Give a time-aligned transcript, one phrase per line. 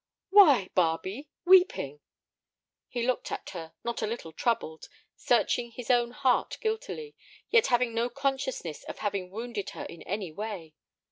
[0.31, 1.99] "Why, Barbe—weeping!"
[2.87, 7.15] He looked at her, not a little troubled, searching his own heart guiltily,
[7.51, 10.73] yet having no consciousness of having wounded her in any way.